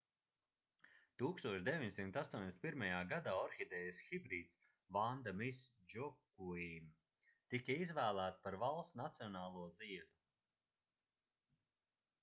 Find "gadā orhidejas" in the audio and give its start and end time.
3.11-3.99